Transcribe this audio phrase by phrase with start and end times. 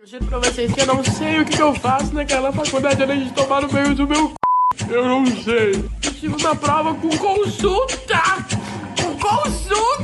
[0.00, 3.24] Eu juro pra vocês que eu não sei o que, eu faço naquela faculdade além
[3.24, 4.94] de tomar no meio do meu c...
[4.94, 5.72] Eu não sei.
[5.74, 8.22] Eu estive na prova com consulta!
[9.02, 9.97] Com consulta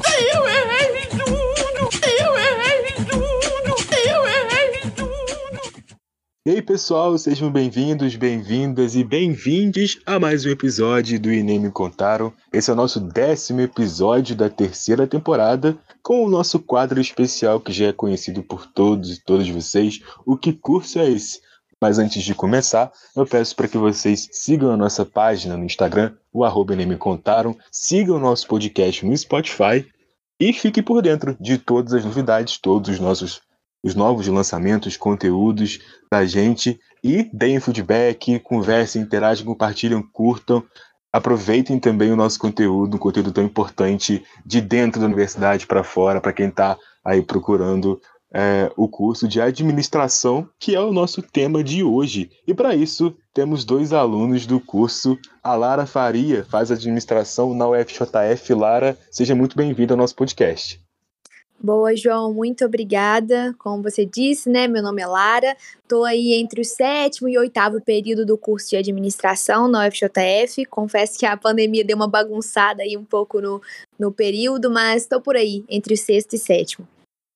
[6.47, 11.71] E aí, pessoal, sejam bem-vindos, bem-vindas e bem-vindes a mais um episódio do Inem Me
[11.71, 12.35] Contaram.
[12.53, 17.73] Esse é o nosso décimo episódio da terceira temporada, com o nosso quadro especial que
[17.73, 20.03] já é conhecido por todos e todas vocês.
[20.27, 21.41] O que curso é esse?
[21.80, 26.13] Mas antes de começar, eu peço para que vocês sigam a nossa página no Instagram,
[26.30, 29.87] o arroba Me Contaram, sigam o nosso podcast no Spotify
[30.38, 33.41] e fiquem por dentro de todas as novidades, todos os nossos
[33.84, 35.79] os novos lançamentos, conteúdos
[36.11, 40.65] da gente e deem feedback, conversem, interagem, compartilhem, curtam.
[41.12, 46.20] Aproveitem também o nosso conteúdo, um conteúdo tão importante de dentro da universidade para fora,
[46.20, 48.01] para quem está aí procurando
[48.33, 52.30] é, o curso de administração, que é o nosso tema de hoje.
[52.46, 55.16] E para isso, temos dois alunos do curso.
[55.43, 58.55] A Lara Faria faz administração na UFJF.
[58.55, 60.84] Lara, seja muito bem-vinda ao nosso podcast.
[61.60, 63.55] Boa, João, muito obrigada.
[63.59, 64.69] Como você disse, né?
[64.69, 68.77] Meu nome é Lara, estou aí entre o sétimo e oitavo período do curso de
[68.77, 70.66] administração na UFJF.
[70.66, 73.62] Confesso que a pandemia deu uma bagunçada aí um pouco no,
[73.99, 76.87] no período, mas estou por aí, entre o sexto e sétimo.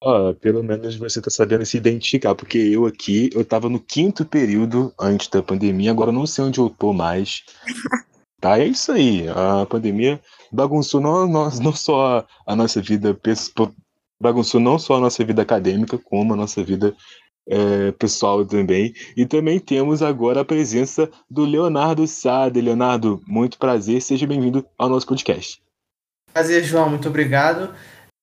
[0.02, 4.24] Ah, pelo menos você está sabendo se identificar, porque eu aqui, eu estava no quinto
[4.24, 7.42] período antes da pandemia, agora não sei onde eu tô mais.
[8.40, 9.26] tá, é isso aí.
[9.28, 10.20] A pandemia
[10.52, 13.74] bagunçou não, não, não só a nossa vida pessoal
[14.20, 16.94] bagunçou não só a nossa vida acadêmica, como a nossa vida
[17.48, 18.92] é, pessoal também.
[19.16, 22.60] E também temos agora a presença do Leonardo Sade.
[22.60, 25.60] Leonardo, muito prazer, seja bem-vindo ao nosso podcast.
[26.32, 27.74] Prazer, João, muito obrigado.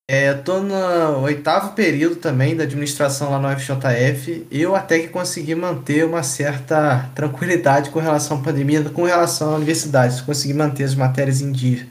[0.07, 4.45] É, Estou no oitavo período também da administração lá no FJF.
[4.51, 9.55] Eu até que consegui manter uma certa tranquilidade com relação à pandemia, com relação à
[9.55, 10.21] universidade.
[10.21, 11.87] Consegui manter as matérias em dia.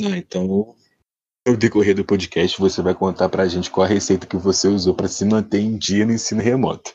[0.00, 0.76] Ah, então
[1.46, 4.94] no decorrer do podcast, você vai contar pra gente qual a receita que você usou
[4.94, 6.94] para se manter em dia no ensino remoto.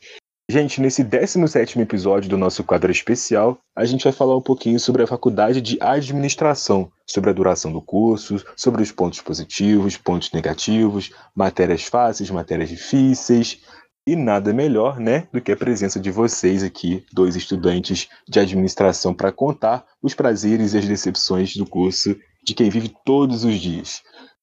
[0.50, 5.04] Gente, nesse 17 episódio do nosso quadro especial, a gente vai falar um pouquinho sobre
[5.04, 11.12] a faculdade de administração, sobre a duração do curso, sobre os pontos positivos, pontos negativos,
[11.36, 13.59] matérias fáceis, matérias difíceis.
[14.08, 19.14] E nada melhor, né, do que a presença de vocês aqui, dois estudantes de administração,
[19.14, 24.02] para contar os prazeres e as decepções do curso de quem vive todos os dias.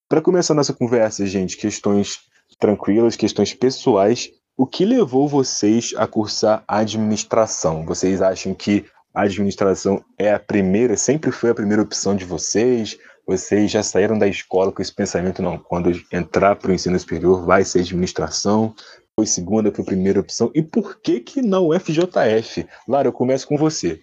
[0.09, 2.21] Para começar nossa conversa, gente, questões
[2.61, 4.31] tranquilas, questões pessoais.
[4.56, 7.84] O que levou vocês a cursar administração?
[7.84, 12.97] Vocês acham que a administração é a primeira, sempre foi a primeira opção de vocês?
[13.27, 17.45] Vocês já saíram da escola com esse pensamento, não, quando entrar para o ensino superior
[17.45, 18.77] vai ser administração?
[19.16, 20.53] Foi segunda, foi primeira opção?
[20.55, 22.65] E por que que não FJF?
[22.87, 24.00] Lara, eu começo com você.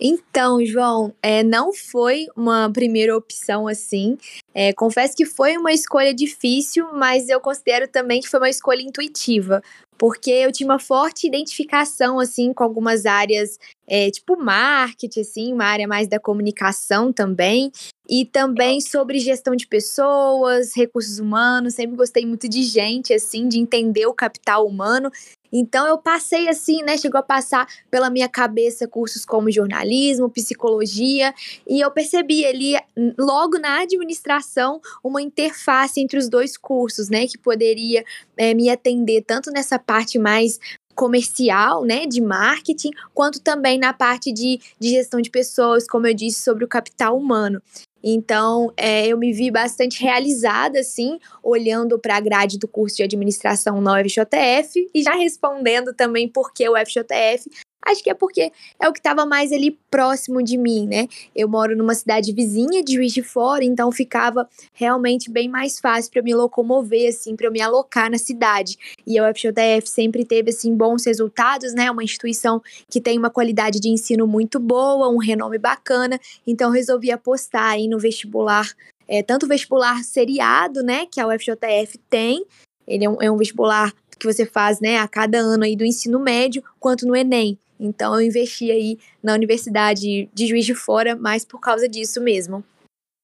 [0.00, 4.16] Então, João, é, não foi uma primeira opção assim.
[4.54, 8.82] É, confesso que foi uma escolha difícil, mas eu considero também que foi uma escolha
[8.82, 9.60] intuitiva,
[9.96, 13.58] porque eu tinha uma forte identificação assim com algumas áreas,
[13.88, 17.72] é, tipo marketing, assim, uma área mais da comunicação também,
[18.08, 21.74] e também sobre gestão de pessoas, recursos humanos.
[21.74, 25.10] Sempre gostei muito de gente, assim, de entender o capital humano.
[25.52, 26.96] Então eu passei assim, né?
[26.96, 31.34] Chegou a passar pela minha cabeça cursos como jornalismo, psicologia,
[31.66, 32.74] e eu percebi ali,
[33.18, 37.26] logo na administração, uma interface entre os dois cursos, né?
[37.26, 38.04] Que poderia
[38.36, 40.58] é, me atender tanto nessa parte mais
[40.98, 46.12] comercial, né, de marketing, quanto também na parte de, de gestão de pessoas, como eu
[46.12, 47.62] disse, sobre o capital humano.
[48.02, 53.04] Então, é, eu me vi bastante realizada, assim, olhando para a grade do curso de
[53.04, 57.48] administração na UFJF e já respondendo também por que o UFJF,
[57.84, 61.08] Acho que é porque é o que estava mais ali próximo de mim, né?
[61.34, 66.10] Eu moro numa cidade vizinha de Juiz de Fora, então ficava realmente bem mais fácil
[66.12, 68.76] para me locomover, assim, para eu me alocar na cidade.
[69.06, 71.90] E a UFJF sempre teve, assim, bons resultados, né?
[71.90, 72.60] Uma instituição
[72.90, 77.88] que tem uma qualidade de ensino muito boa, um renome bacana, então resolvi apostar aí
[77.88, 78.68] no vestibular,
[79.06, 82.44] é, tanto o vestibular seriado, né, que a UFJF tem,
[82.86, 85.84] ele é um, é um vestibular que você faz, né, a cada ano aí do
[85.84, 87.58] ensino médio, quanto no Enem.
[87.78, 92.64] Então eu investi aí na Universidade de Juiz de Fora, mais por causa disso mesmo.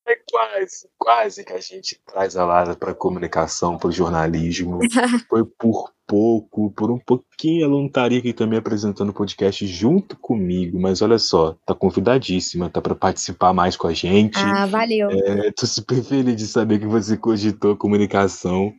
[0.06, 4.78] É quase, quase que a gente traz a Lara para comunicação, para o jornalismo.
[5.30, 10.16] Foi por pouco, por um pouquinho, ela não estaria aqui também apresentando o podcast junto
[10.18, 14.38] comigo, mas olha só, tá convidadíssima, tá para participar mais com a gente.
[14.38, 15.08] Ah, valeu.
[15.10, 18.74] É, tô super feliz de saber que você cogitou comunicação.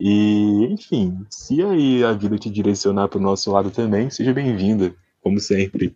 [0.00, 4.94] E, enfim, se aí a vida te direcionar para o nosso lado também, seja bem-vinda,
[5.22, 5.94] como sempre.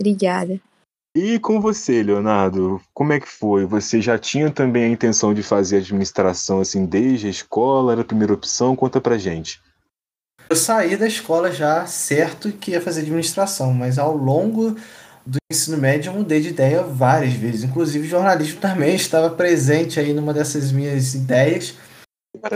[0.00, 0.60] Obrigada.
[1.14, 3.66] E com você, Leonardo, como é que foi?
[3.66, 7.92] Você já tinha também a intenção de fazer administração assim desde a escola?
[7.92, 8.74] Era a primeira opção?
[8.74, 9.60] Conta pra gente.
[10.48, 14.74] Eu saí da escola já certo que ia fazer administração, mas ao longo
[15.24, 17.64] do ensino médio eu mudei de ideia várias vezes.
[17.64, 21.74] Inclusive, jornalismo também estava presente aí numa dessas minhas ideias.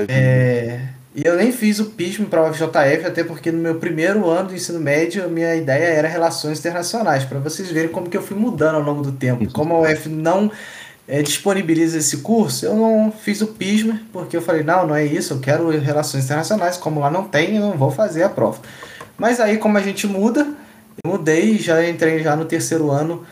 [0.08, 4.28] É, e eu nem fiz o PISM para o FJF, até porque no meu primeiro
[4.28, 8.18] ano do ensino médio, a minha ideia era relações internacionais, para vocês verem como que
[8.18, 9.50] eu fui mudando ao longo do tempo.
[9.50, 10.52] Como a UF não
[11.08, 15.06] é, disponibiliza esse curso, eu não fiz o PISM, porque eu falei, não, não é
[15.06, 18.60] isso, eu quero relações internacionais, como lá não tem, eu não vou fazer a prova.
[19.16, 20.46] Mas aí, como a gente muda,
[21.02, 23.24] eu mudei e já entrei já no terceiro ano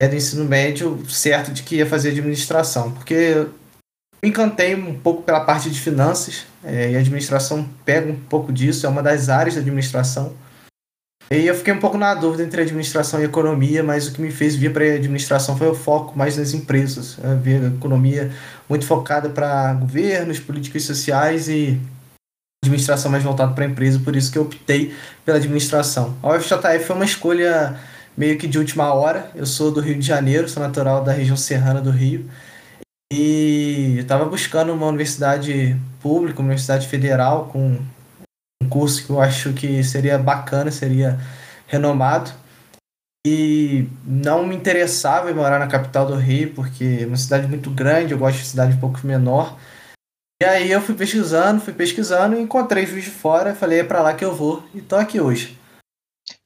[0.00, 3.46] é, do ensino médio, certo de que ia fazer administração, porque
[4.26, 8.84] me encantei um pouco pela parte de finanças, é, e administração pega um pouco disso,
[8.84, 10.34] é uma das áreas da administração.
[11.30, 14.32] E eu fiquei um pouco na dúvida entre administração e economia, mas o que me
[14.32, 17.16] fez vir para a administração foi o foco mais nas empresas.
[17.40, 18.32] Vi a economia
[18.68, 21.80] muito focada para governos, políticas sociais e
[22.64, 24.94] administração mais voltada para a empresa, por isso que eu optei
[25.24, 26.16] pela administração.
[26.22, 27.76] A UFJF foi uma escolha
[28.16, 29.30] meio que de última hora.
[29.36, 32.28] Eu sou do Rio de Janeiro, sou natural da região serrana do Rio.
[33.12, 37.78] E estava buscando uma universidade pública, uma universidade federal, com
[38.62, 41.18] um curso que eu acho que seria bacana, seria
[41.66, 42.30] renomado.
[43.26, 47.70] E não me interessava em morar na capital do Rio, porque é uma cidade muito
[47.70, 49.58] grande, eu gosto de cidade um pouco menor.
[50.40, 54.14] E aí eu fui pesquisando, fui pesquisando, encontrei Juiz de Fora, falei, é para lá
[54.14, 55.58] que eu vou, e tô aqui hoje.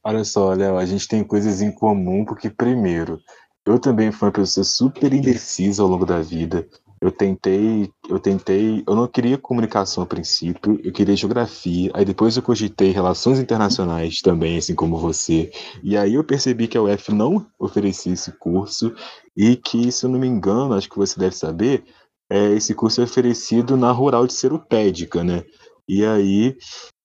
[0.03, 3.21] Olha só, Léo, a gente tem coisas em comum, porque primeiro,
[3.67, 6.67] eu também fui uma pessoa super indecisa ao longo da vida.
[7.01, 12.37] Eu tentei, eu tentei, eu não queria comunicação a princípio, eu queria geografia, aí depois
[12.37, 15.51] eu cogitei relações internacionais também, assim como você.
[15.83, 18.95] E aí eu percebi que a UF não oferecia esse curso
[19.35, 21.85] e que, se eu não me engano, acho que você deve saber,
[22.31, 25.43] é, esse curso é oferecido na Rural de Seropédica, né?
[25.89, 26.57] E aí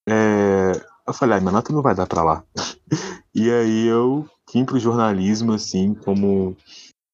[0.07, 0.71] é,
[1.07, 2.43] eu falei, ah, minha nota não vai dar para lá.
[3.33, 6.55] e aí eu vim pro jornalismo, assim, como.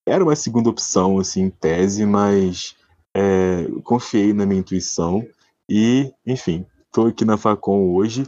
[0.07, 2.75] Era uma segunda opção, assim, em tese, mas
[3.15, 5.25] é, confiei na minha intuição.
[5.69, 8.25] E, enfim, estou aqui na Facom hoje.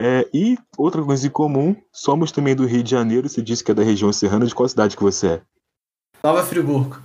[0.00, 3.28] É, e outra coisa em comum, somos também do Rio de Janeiro.
[3.28, 4.46] Você disse que é da região serrana.
[4.46, 5.42] De qual cidade que você é?
[6.24, 7.00] Nova Friburgo.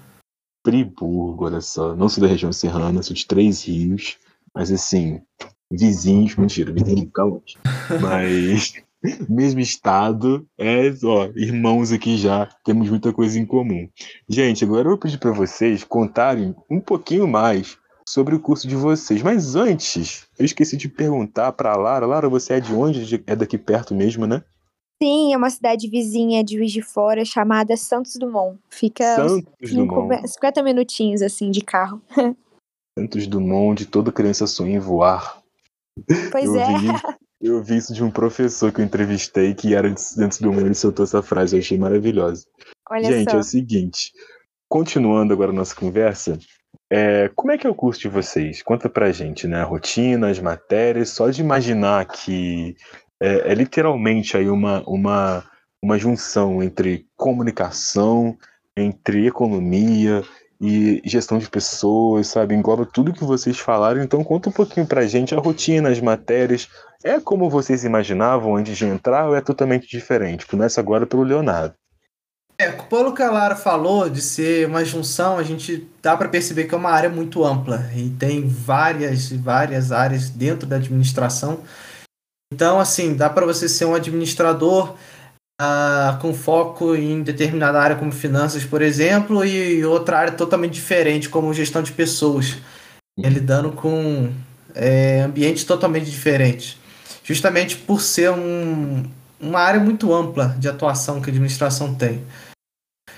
[0.66, 1.96] Friburgo, olha só.
[1.96, 4.18] Não sou da região serrana, sou de Três Rios.
[4.54, 5.22] Mas assim,
[5.72, 7.58] vizinhos, mentira, vizinho fica longe.
[8.02, 8.74] Mas
[9.30, 13.88] mesmo estado, é, ó, irmãos aqui já, temos muita coisa em comum.
[14.28, 17.78] Gente, agora eu vou pedir para vocês contarem um pouquinho mais
[18.08, 19.22] sobre o curso de vocês.
[19.22, 22.06] Mas antes, eu esqueci de perguntar para Lara.
[22.06, 23.24] Lara, você é de onde?
[23.28, 24.44] É daqui perto mesmo, né?
[25.04, 28.58] Sim, é uma cidade vizinha de Juiz de Fora chamada Santos Dumont.
[28.70, 30.28] Fica Santos cinco- Dumont.
[30.28, 32.02] 50 minutinhos assim de carro.
[32.98, 35.44] Santos Dumont, de toda criança sonha em voar.
[36.32, 36.78] Pois eu é.
[36.78, 36.88] Vi,
[37.42, 40.74] eu vi isso de um professor que eu entrevistei que era de Santos Dumont, ele
[40.74, 42.46] soltou essa frase, eu achei maravilhosa.
[42.90, 43.38] Olha Gente, só.
[43.38, 44.12] é o seguinte,
[44.68, 46.40] continuando agora a nossa conversa,
[46.90, 48.64] é, como é que é o curso de vocês?
[48.64, 49.62] Conta pra gente, né?
[49.62, 52.76] A rotina, as matérias, só de imaginar que
[53.20, 55.44] é, é literalmente aí uma, uma,
[55.82, 58.38] uma junção entre comunicação,
[58.76, 60.24] entre economia
[60.60, 62.56] e gestão de pessoas, sabe?
[62.56, 64.02] Engloba tudo que vocês falaram.
[64.02, 66.68] Então conta um pouquinho pra gente a rotina, as matérias.
[67.04, 70.46] É como vocês imaginavam antes de entrar ou é totalmente diferente?
[70.46, 71.76] Começa agora pelo Leonardo.
[72.60, 76.64] É, pelo que a Lara falou de ser uma junção, a gente dá para perceber
[76.64, 81.60] que é uma área muito ampla e tem várias e várias áreas dentro da administração.
[82.52, 84.96] Então, assim, dá para você ser um administrador
[85.60, 91.30] ah, com foco em determinada área como finanças, por exemplo, e outra área totalmente diferente
[91.30, 92.58] como gestão de pessoas,
[93.22, 94.32] é, lidando com
[94.76, 96.78] é, ambientes totalmente diferentes.
[97.24, 99.04] Justamente por ser um,
[99.40, 102.24] uma área muito ampla de atuação que a administração tem.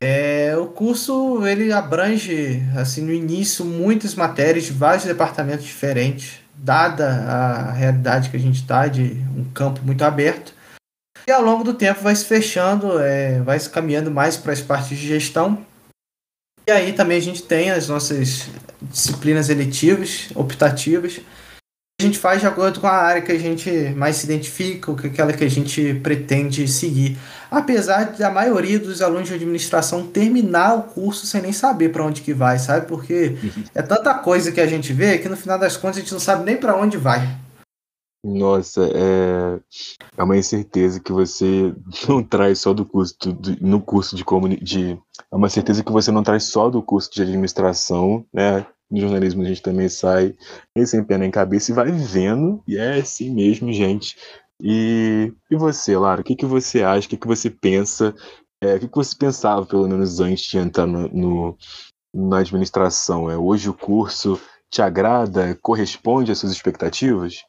[0.01, 7.05] É, o curso ele abrange assim no início muitas matérias de vários departamentos diferentes, dada
[7.05, 10.53] a realidade que a gente está de um campo muito aberto.
[11.29, 14.61] E ao longo do tempo vai se fechando, é, vai se caminhando mais para as
[14.61, 15.63] partes de gestão.
[16.67, 18.49] E aí também a gente tem as nossas
[18.81, 21.21] disciplinas eletivas, optativas,
[22.01, 24.97] a gente faz de acordo com a área que a gente mais se identifica, ou
[24.97, 27.15] que aquela que a gente pretende seguir.
[27.51, 32.21] Apesar da maioria dos alunos de administração terminar o curso sem nem saber para onde
[32.21, 32.87] que vai, sabe?
[32.87, 33.35] Porque
[33.75, 36.19] é tanta coisa que a gente vê que no final das contas a gente não
[36.19, 37.21] sabe nem para onde vai.
[38.23, 39.59] Nossa, é,
[40.17, 41.73] é uma incerteza que você
[42.07, 45.01] não traz só do curso do, no curso de comunicação.
[45.31, 48.65] É uma certeza que você não traz só do curso de administração, né?
[48.91, 50.35] No jornalismo a gente também sai
[50.85, 54.17] sem pé nem cabeça e vai vivendo, e é assim mesmo, gente.
[54.61, 58.13] E, e você, Lara, o que, que você acha, o que, que você pensa,
[58.61, 61.57] é, o que, que você pensava, pelo menos antes de entrar no, no
[62.13, 63.29] na administração?
[63.29, 67.43] É, hoje o curso te agrada, corresponde às suas expectativas?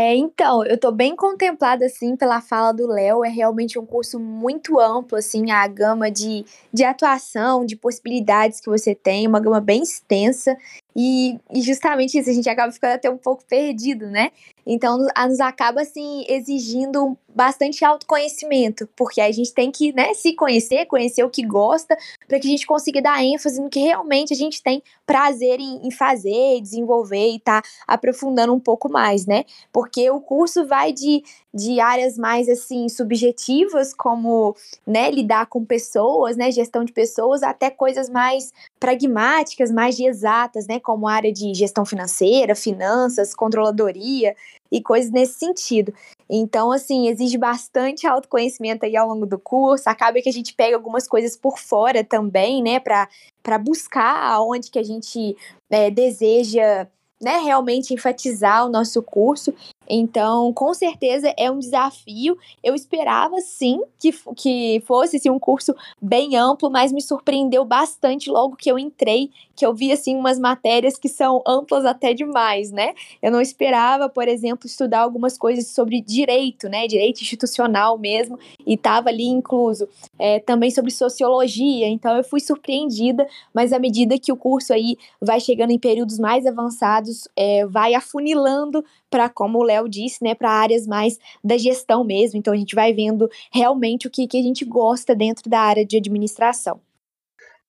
[0.00, 3.24] É, então, eu tô bem contemplada, assim, pela fala do Léo.
[3.24, 8.68] É realmente um curso muito amplo, assim, a gama de, de atuação, de possibilidades que
[8.70, 10.56] você tem, uma gama bem extensa.
[11.00, 14.32] E, e justamente isso, a gente acaba ficando até um pouco perdido, né?
[14.66, 20.86] Então, nos acaba, assim, exigindo bastante autoconhecimento, porque a gente tem que, né, se conhecer,
[20.86, 24.36] conhecer o que gosta, para que a gente consiga dar ênfase no que realmente a
[24.36, 29.44] gente tem prazer em, em fazer, desenvolver e tá aprofundando um pouco mais, né?
[29.72, 31.22] Porque o curso vai de,
[31.54, 34.54] de áreas mais, assim, subjetivas, como,
[34.86, 40.66] né, lidar com pessoas, né, gestão de pessoas, até coisas mais pragmáticas, mais de exatas,
[40.66, 44.34] né, como área de gestão financeira, finanças, controladoria,
[44.72, 45.92] e coisas nesse sentido.
[46.30, 49.86] Então, assim, exige bastante autoconhecimento aí ao longo do curso.
[49.86, 54.78] Acaba que a gente pega algumas coisas por fora também, né, para buscar aonde que
[54.78, 55.36] a gente
[55.68, 56.86] é, deseja
[57.20, 59.52] né, realmente enfatizar o nosso curso.
[59.88, 62.36] Então, com certeza é um desafio.
[62.62, 68.30] Eu esperava sim que, que fosse assim, um curso bem amplo, mas me surpreendeu bastante
[68.30, 72.70] logo que eu entrei, que eu vi assim umas matérias que são amplas até demais,
[72.70, 72.94] né?
[73.22, 76.86] Eu não esperava, por exemplo, estudar algumas coisas sobre direito, né?
[76.86, 81.88] Direito institucional mesmo, e estava ali incluso é, também sobre sociologia.
[81.88, 86.18] Então eu fui surpreendida, mas à medida que o curso aí vai chegando em períodos
[86.18, 91.58] mais avançados, é, vai afunilando para, como o Léo disse, né, para áreas mais da
[91.58, 92.38] gestão mesmo.
[92.38, 95.84] Então a gente vai vendo realmente o que, que a gente gosta dentro da área
[95.84, 96.80] de administração.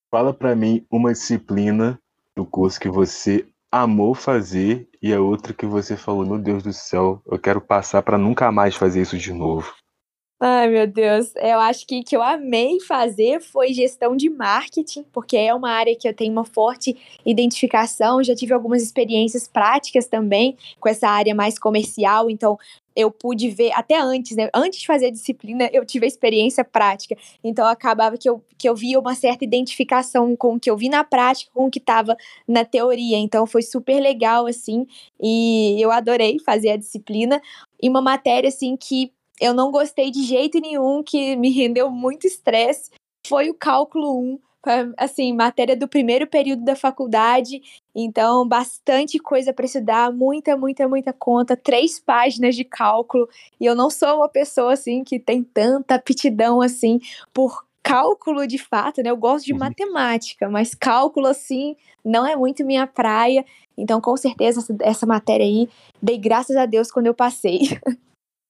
[0.10, 2.00] Fala para mim uma disciplina
[2.36, 6.74] do curso que você amou fazer e a outra que você falou, meu Deus do
[6.74, 9.72] céu, eu quero passar para nunca mais fazer isso de novo.
[10.42, 11.34] Ai, meu Deus.
[11.36, 15.94] Eu acho que que eu amei fazer foi gestão de marketing, porque é uma área
[15.98, 18.24] que eu tenho uma forte identificação.
[18.24, 22.58] Já tive algumas experiências práticas também com essa área mais comercial, então
[22.96, 24.50] eu pude ver até antes, né?
[24.54, 27.16] Antes de fazer a disciplina, eu tive a experiência prática.
[27.44, 30.88] Então acabava que eu, que eu via uma certa identificação com o que eu vi
[30.90, 32.16] na prática, com o que estava
[32.48, 33.18] na teoria.
[33.18, 34.86] Então foi super legal, assim,
[35.22, 37.42] e eu adorei fazer a disciplina.
[37.82, 42.28] E uma matéria, assim, que eu não gostei de jeito nenhum, que me rendeu muito
[42.28, 42.92] estresse,
[43.26, 44.40] foi o cálculo 1.
[44.98, 47.62] Assim, matéria do primeiro período da faculdade,
[47.96, 53.74] então bastante coisa para estudar, muita, muita, muita conta, três páginas de cálculo, e eu
[53.74, 57.00] não sou uma pessoa assim que tem tanta aptidão assim
[57.34, 59.10] por cálculo de fato, né?
[59.10, 59.60] Eu gosto de uhum.
[59.60, 63.46] matemática, mas cálculo assim não é muito minha praia.
[63.78, 65.70] Então, com certeza, essa, essa matéria aí,
[66.02, 67.80] dei graças a Deus quando eu passei.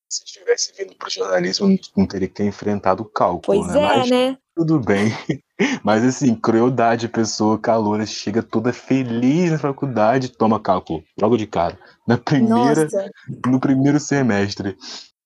[0.10, 3.42] se tivesse vindo para o jornalismo, não teria que ter enfrentado o cálculo.
[3.46, 3.80] Pois né?
[3.80, 4.38] é, Mas, né?
[4.56, 5.14] Tudo bem.
[5.84, 11.78] Mas assim, crueldade, pessoa caloura, chega toda feliz na faculdade, toma cálculo, logo de cara.
[12.08, 13.12] Na primeira, Nossa.
[13.46, 14.76] no primeiro semestre.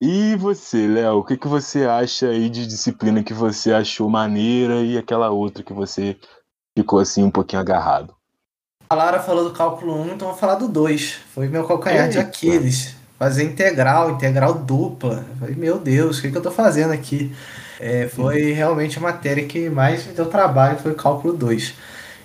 [0.02, 4.82] E você, Léo, o que, que você acha aí de disciplina que você achou maneira
[4.82, 6.18] e aquela outra que você
[6.78, 8.13] ficou assim um pouquinho agarrado?
[8.90, 11.13] A Lara falou do cálculo 1, então vou falar do 2.
[11.34, 12.12] Foi meu calcanhar Eita.
[12.12, 15.25] de Aquiles fazer integral, integral dupla.
[15.29, 17.32] Eu falei, meu Deus, o que, que eu estou fazendo aqui?
[17.79, 21.74] É, foi realmente a matéria que mais me deu trabalho, foi o cálculo 2.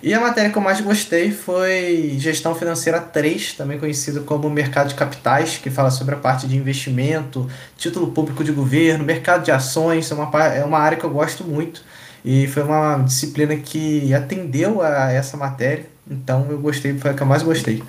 [0.01, 4.87] E a matéria que eu mais gostei foi Gestão Financeira 3, também conhecido como Mercado
[4.87, 9.51] de Capitais, que fala sobre a parte de investimento, título público de governo, mercado de
[9.51, 11.83] ações, é uma, é uma área que eu gosto muito.
[12.23, 17.21] E foi uma disciplina que atendeu a essa matéria, então eu gostei, foi a que
[17.21, 17.83] eu mais gostei.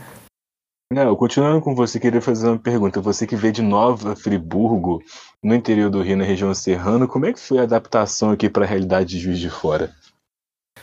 [0.93, 3.01] Não, continuando com você, queria fazer uma pergunta.
[3.01, 5.01] Você que veio de Nova Friburgo,
[5.41, 8.65] no interior do Rio, na região serrana, como é que foi a adaptação aqui para
[8.65, 9.93] a realidade de Juiz de Fora?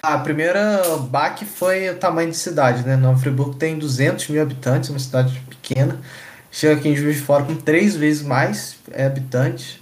[0.02, 2.96] A primeira baque foi o tamanho de cidade, né?
[2.96, 6.00] Nova Friburgo tem 200 mil habitantes, uma cidade pequena.
[6.50, 9.78] Chega aqui em Juiz de Fora com três vezes mais é, habitantes.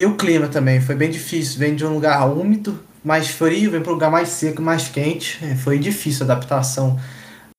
[0.00, 1.58] E o clima também foi bem difícil.
[1.58, 5.44] Vem de um lugar úmido, mais frio, vem para um lugar mais seco, mais quente.
[5.44, 6.96] É, foi difícil a adaptação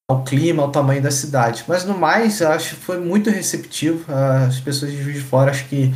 [0.10, 1.64] ao clima, ao tamanho da cidade.
[1.68, 4.04] Mas no mais, acho que foi muito receptivo.
[4.12, 5.94] As pessoas de Juiz de Fora, acho que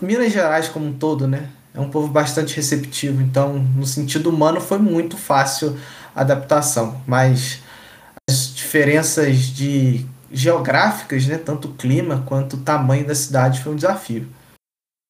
[0.00, 1.50] Minas Gerais como um todo, né?
[1.74, 3.20] É um povo bastante receptivo.
[3.20, 5.78] Então, no sentido humano, foi muito fácil
[6.14, 6.98] a adaptação.
[7.06, 7.60] Mas
[8.30, 11.36] as diferenças de geográficas, né?
[11.36, 14.26] Tanto o clima quanto o tamanho da cidade foi um desafio.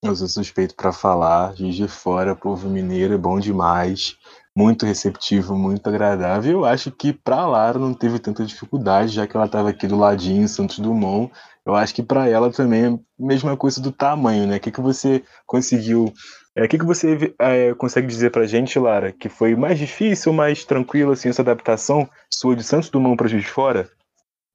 [0.05, 4.17] Eu sou suspeito para falar, Juiz de Fora, povo mineiro é bom demais
[4.57, 6.51] muito receptivo, muito agradável.
[6.53, 9.99] Eu acho que para Lara não teve tanta dificuldade, já que ela estava aqui do
[9.99, 11.31] ladinho, em Santos Dumont.
[11.65, 14.57] Eu acho que para ela também é a mesma coisa do tamanho, né?
[14.57, 16.11] O que, que você conseguiu.
[16.55, 20.33] É, o que, que você é, consegue dizer para gente, Lara, que foi mais difícil,
[20.33, 23.91] mais tranquilo, assim, essa adaptação sua de Santos Dumont para Juiz de Fora?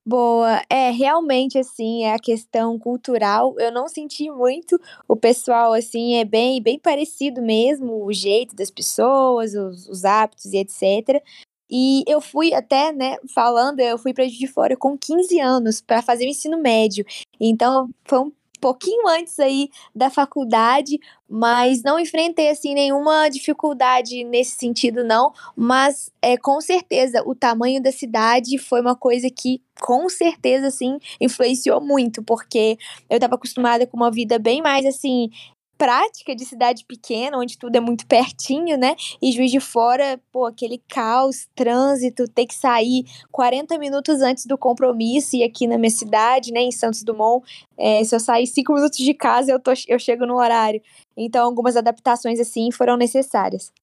[0.06, 3.54] Boa, é realmente assim, é a questão cultural.
[3.60, 4.80] Eu não senti muito.
[5.08, 10.46] O pessoal assim é bem bem parecido mesmo, o jeito das pessoas, os, os hábitos
[10.46, 11.22] e etc.
[11.70, 16.02] E eu fui até, né, falando, eu fui para de Fora com 15 anos para
[16.02, 17.06] fazer o ensino médio.
[17.40, 24.52] Então, foi um pouquinho antes aí da faculdade, mas não enfrentei assim nenhuma dificuldade nesse
[24.58, 30.08] sentido não, mas é com certeza o tamanho da cidade foi uma coisa que com
[30.08, 32.78] certeza assim influenciou muito, porque
[33.10, 35.30] eu estava acostumada com uma vida bem mais assim
[35.82, 38.96] prática de cidade pequena, onde tudo é muito pertinho, né?
[39.20, 44.60] E Juiz de Fora, pô, aquele caos, trânsito, ter que sair 40 minutos antes do
[44.60, 47.44] compromisso e aqui na minha cidade, né, em Santos Dumont,
[47.76, 50.80] é, se eu sair 5 minutos de casa, eu, tô, eu chego no horário.
[51.18, 53.74] Então, algumas adaptações, assim, foram necessárias.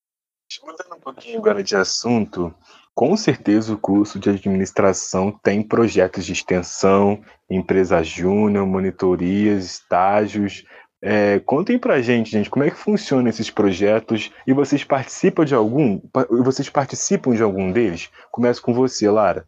[0.64, 2.54] Mudando um pouquinho agora de assunto,
[2.94, 10.64] com certeza o curso de administração tem projetos de extensão, empresa júnior, monitorias, estágios,
[11.00, 15.54] é, contem pra gente, gente, como é que funcionam esses projetos e vocês participam de
[15.54, 16.00] algum?
[16.44, 18.10] Vocês participam de algum deles?
[18.30, 19.46] Começo com você, Lara.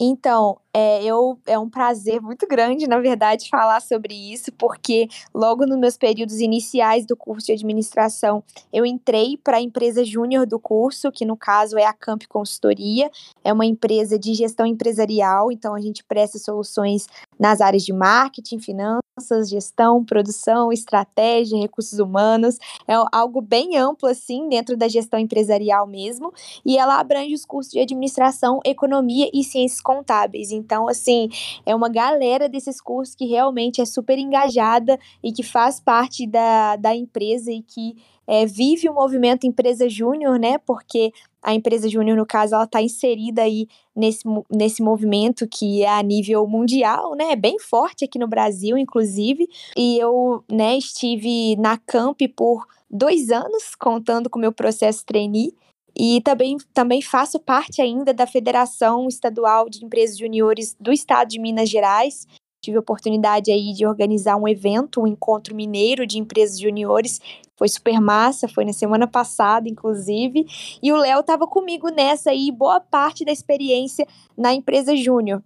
[0.00, 5.66] Então, é, eu, é um prazer muito grande, na verdade, falar sobre isso, porque logo
[5.66, 10.58] nos meus períodos iniciais do curso de administração, eu entrei para a empresa júnior do
[10.58, 13.10] curso, que no caso é a Camp Consultoria,
[13.44, 17.06] é uma empresa de gestão empresarial, então a gente presta soluções
[17.38, 22.56] nas áreas de marketing, finanças, gestão, produção, estratégia, recursos humanos,
[22.88, 26.32] é algo bem amplo assim dentro da gestão empresarial mesmo,
[26.64, 30.50] e ela abrange os cursos de administração, economia e ciências contábeis.
[30.62, 31.28] Então, assim,
[31.66, 36.76] é uma galera desses cursos que realmente é super engajada e que faz parte da,
[36.76, 37.96] da empresa e que
[38.26, 40.56] é, vive o movimento empresa júnior, né?
[40.58, 45.88] Porque a empresa júnior, no caso, ela está inserida aí nesse, nesse movimento que é
[45.88, 47.32] a nível mundial, né?
[47.32, 49.48] É bem forte aqui no Brasil, inclusive.
[49.76, 55.52] E eu, né, estive na Camp por dois anos, contando com o meu processo trainee.
[55.96, 61.38] E também, também faço parte ainda da Federação Estadual de Empresas Juniores do Estado de
[61.38, 62.26] Minas Gerais.
[62.64, 67.20] Tive a oportunidade aí de organizar um evento, um encontro mineiro de empresas juniores.
[67.56, 70.46] Foi super massa, foi na semana passada, inclusive.
[70.80, 74.06] E o Léo estava comigo nessa aí, boa parte da experiência
[74.38, 75.42] na empresa júnior.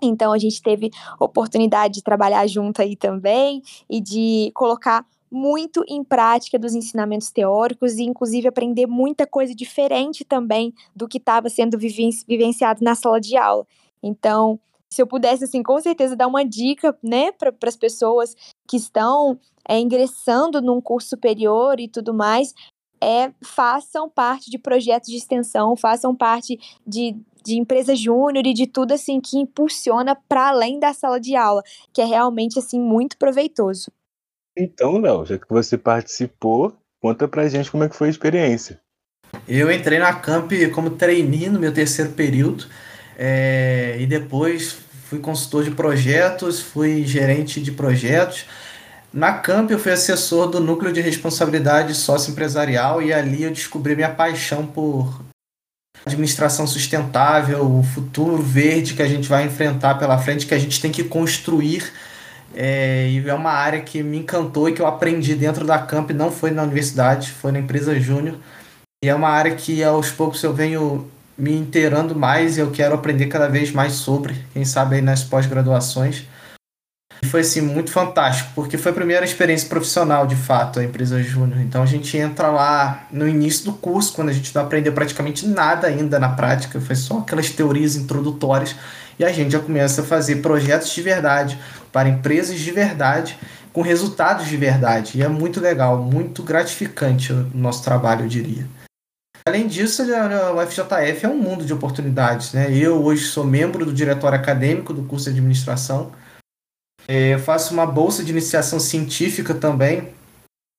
[0.00, 6.02] Então a gente teve oportunidade de trabalhar junto aí também e de colocar muito em
[6.02, 11.78] prática dos ensinamentos teóricos e, inclusive, aprender muita coisa diferente também do que estava sendo
[11.78, 13.66] vivenciado na sala de aula.
[14.02, 14.58] Então,
[14.90, 18.34] se eu pudesse, assim, com certeza dar uma dica, né, para as pessoas
[18.66, 19.38] que estão
[19.68, 22.54] é, ingressando num curso superior e tudo mais,
[23.00, 28.66] é façam parte de projetos de extensão, façam parte de, de empresa júnior e de
[28.66, 31.62] tudo assim que impulsiona para além da sala de aula,
[31.92, 33.90] que é realmente assim muito proveitoso.
[34.58, 38.80] Então, Léo, já que você participou, conta pra gente como é que foi a experiência.
[39.46, 42.66] Eu entrei na Camp como trainee no meu terceiro período
[43.16, 48.46] é, e depois fui consultor de projetos, fui gerente de projetos.
[49.12, 54.10] Na Camp eu fui assessor do núcleo de responsabilidade sócio-empresarial e ali eu descobri minha
[54.10, 55.22] paixão por
[56.04, 60.80] administração sustentável, o futuro verde que a gente vai enfrentar pela frente, que a gente
[60.80, 61.92] tem que construir
[62.54, 66.10] é, e é uma área que me encantou e que eu aprendi dentro da Camp,
[66.10, 68.36] não foi na universidade, foi na empresa júnior.
[69.04, 72.94] E é uma área que aos poucos eu venho me inteirando mais e eu quero
[72.94, 76.24] aprender cada vez mais sobre, quem sabe aí nas pós-graduações.
[77.22, 81.22] E foi assim muito fantástico, porque foi a primeira experiência profissional, de fato, a empresa
[81.22, 81.60] júnior.
[81.60, 85.46] Então a gente entra lá no início do curso, quando a gente não aprendeu praticamente
[85.46, 88.74] nada ainda na prática, foi só aquelas teorias introdutórias
[89.18, 91.58] e a gente já começa a fazer projetos de verdade
[91.92, 93.38] para empresas de verdade
[93.72, 95.18] com resultados de verdade.
[95.18, 98.68] E é muito legal, muito gratificante o nosso trabalho, eu diria.
[99.46, 102.52] Além disso, o FJF é um mundo de oportunidades.
[102.52, 102.76] Né?
[102.76, 106.12] Eu hoje sou membro do diretório acadêmico do curso de administração.
[107.06, 110.12] É, eu faço uma bolsa de iniciação científica também,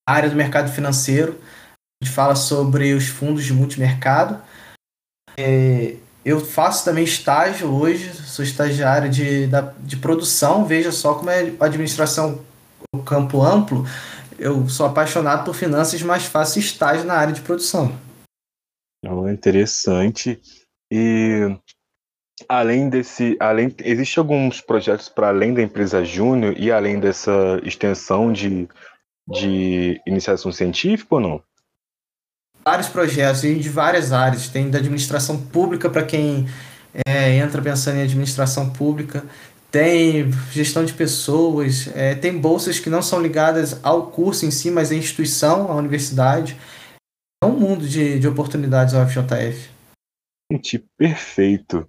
[0.08, 1.40] área do mercado financeiro.
[2.02, 4.40] A gente fala sobre os fundos de multimercado.
[5.38, 10.66] É, eu faço também estágio hoje, sou estagiário de, de produção.
[10.66, 12.44] Veja só como é a administração,
[12.94, 13.86] o campo amplo.
[14.38, 17.94] Eu sou apaixonado por finanças, mas faço estágio na área de produção.
[19.06, 20.40] Oh, interessante.
[20.92, 21.56] E
[22.48, 28.32] além desse, além, existe alguns projetos para além da empresa Júnior e além dessa extensão
[28.32, 28.68] de,
[29.28, 31.44] de iniciação científica ou não?
[32.64, 34.48] Vários projetos de várias áreas.
[34.48, 36.48] Tem da administração pública para quem
[36.94, 39.24] é, entra pensando em administração pública.
[39.72, 44.72] Tem gestão de pessoas, é, tem bolsas que não são ligadas ao curso em si,
[44.72, 46.58] mas à instituição, à universidade
[47.42, 49.70] é um mundo de, de oportunidades ao FJF.
[50.52, 51.88] Gente, perfeito.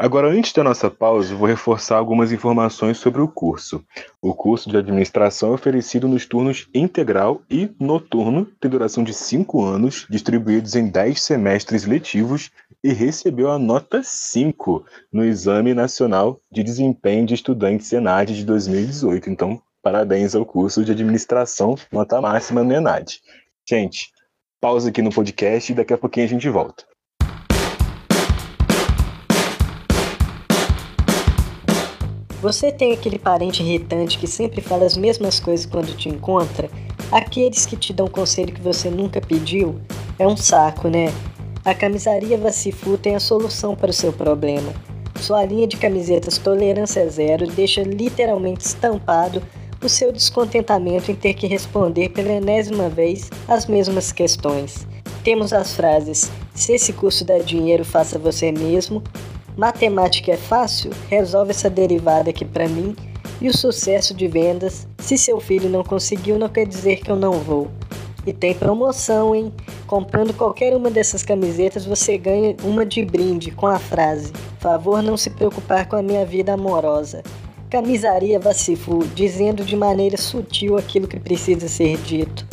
[0.00, 3.84] Agora, antes da nossa pausa, vou reforçar algumas informações sobre o curso.
[4.22, 9.60] O curso de administração é oferecido nos turnos integral e noturno, tem duração de 5
[9.60, 12.52] anos, distribuídos em 10 semestres letivos
[12.84, 19.28] e recebeu a nota 5 no Exame Nacional de Desempenho de Estudante Senad de 2018.
[19.28, 23.20] Então, parabéns ao curso de administração, nota máxima no ENAD.
[23.68, 24.12] Gente,
[24.60, 26.84] pausa aqui no podcast e daqui a pouquinho a gente volta.
[32.40, 36.70] Você tem aquele parente irritante que sempre fala as mesmas coisas quando te encontra?
[37.10, 39.80] Aqueles que te dão conselho que você nunca pediu?
[40.20, 41.12] É um saco, né?
[41.64, 44.72] A camisaria Vacifu tem a solução para o seu problema.
[45.20, 49.42] Sua linha de camisetas Tolerância Zero deixa literalmente estampado
[49.82, 54.86] o seu descontentamento em ter que responder pela enésima vez as mesmas questões.
[55.24, 59.02] Temos as frases: se esse curso dá dinheiro, faça você mesmo.
[59.58, 60.92] Matemática é fácil?
[61.10, 62.94] Resolve essa derivada aqui para mim.
[63.40, 67.16] E o sucesso de vendas: se seu filho não conseguiu, não quer dizer que eu
[67.16, 67.66] não vou.
[68.24, 69.52] E tem promoção, hein?
[69.88, 75.16] Comprando qualquer uma dessas camisetas, você ganha uma de brinde com a frase: Favor não
[75.16, 77.24] se preocupar com a minha vida amorosa.
[77.68, 82.46] Camisaria Vacifu, dizendo de maneira sutil aquilo que precisa ser dito.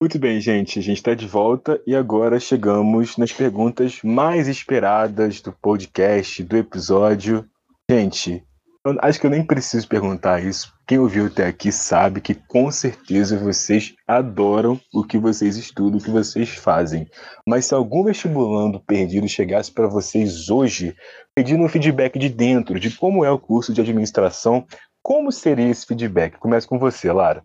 [0.00, 5.40] Muito bem, gente, a gente está de volta e agora chegamos nas perguntas mais esperadas
[5.40, 7.44] do podcast, do episódio.
[7.90, 8.44] Gente,
[9.00, 10.72] acho que eu nem preciso perguntar isso.
[10.86, 16.02] Quem ouviu até aqui sabe que com certeza vocês adoram o que vocês estudam, o
[16.02, 17.04] que vocês fazem.
[17.44, 20.94] Mas se algum vestibulando perdido chegasse para vocês hoje,
[21.34, 24.64] pedindo um feedback de dentro, de como é o curso de administração,
[25.02, 26.38] como seria esse feedback?
[26.38, 27.44] Começa com você, Lara.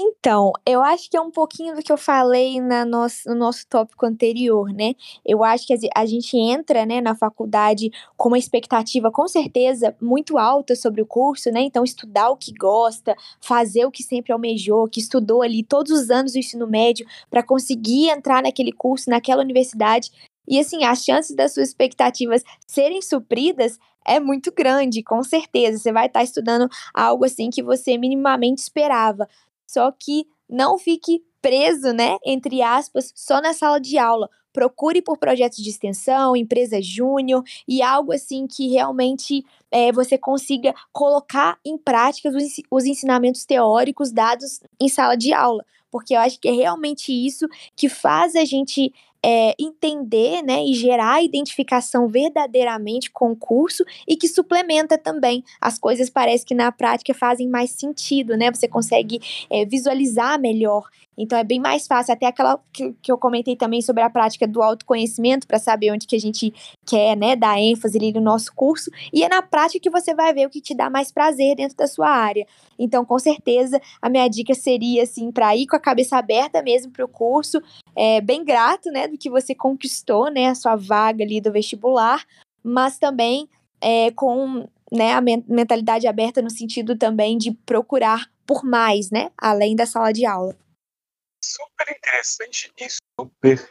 [0.00, 3.66] Então, eu acho que é um pouquinho do que eu falei na nosso, no nosso
[3.68, 4.94] tópico anterior, né?
[5.26, 10.38] Eu acho que a gente entra né, na faculdade com uma expectativa, com certeza, muito
[10.38, 11.62] alta sobre o curso, né?
[11.62, 16.10] Então, estudar o que gosta, fazer o que sempre almejou, que estudou ali todos os
[16.10, 20.12] anos do ensino médio para conseguir entrar naquele curso, naquela universidade.
[20.46, 25.78] E assim, as chances das suas expectativas serem supridas é muito grande, com certeza.
[25.78, 29.28] Você vai estar estudando algo assim que você minimamente esperava.
[29.68, 34.28] Só que não fique preso, né, entre aspas, só na sala de aula.
[34.52, 40.74] Procure por projetos de extensão, empresa júnior e algo assim que realmente é, você consiga
[40.92, 42.36] colocar em prática os,
[42.70, 45.64] os ensinamentos teóricos dados em sala de aula.
[45.90, 48.92] Porque eu acho que é realmente isso que faz a gente
[49.24, 55.44] é, entender né, e gerar a identificação verdadeiramente com o curso e que suplementa também.
[55.60, 58.50] As coisas parece que na prática fazem mais sentido, né?
[58.50, 60.88] Você consegue é, visualizar melhor.
[61.18, 64.46] Então é bem mais fácil, até aquela que, que eu comentei também sobre a prática
[64.46, 66.54] do autoconhecimento, para saber onde que a gente
[66.86, 70.32] quer, né, dar ênfase ali no nosso curso, e é na prática que você vai
[70.32, 72.46] ver o que te dá mais prazer dentro da sua área.
[72.78, 76.92] Então, com certeza, a minha dica seria, assim, para ir com a cabeça aberta mesmo
[76.92, 77.60] para o curso,
[77.96, 82.26] é, bem grato, né, que você conquistou, né, a sua vaga ali do vestibular,
[82.62, 83.48] mas também
[83.80, 89.76] é, com né, a mentalidade aberta no sentido também de procurar por mais, né, além
[89.76, 90.56] da sala de aula
[91.48, 92.88] super interessante e
[93.20, 93.70] super